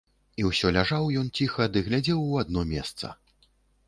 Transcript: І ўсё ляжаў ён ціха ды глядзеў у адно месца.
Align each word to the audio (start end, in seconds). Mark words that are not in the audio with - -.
І 0.43 0.43
ўсё 0.45 0.69
ляжаў 0.77 1.03
ён 1.19 1.27
ціха 1.41 1.67
ды 1.73 1.83
глядзеў 1.89 2.23
у 2.31 2.39
адно 2.45 2.65
месца. 2.71 3.13